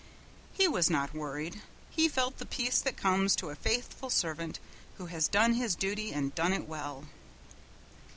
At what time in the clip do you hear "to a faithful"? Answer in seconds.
3.35-4.09